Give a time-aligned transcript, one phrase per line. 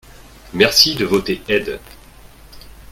[0.55, 1.79] Merci de voter aide.